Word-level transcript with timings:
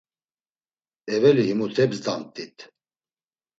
Eveli 1.15 1.43
himute 1.47 1.83
bzdamt̆it. 1.91 2.57